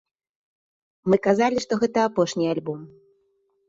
[1.13, 2.79] Мы казалі, што гэта апошні альбом!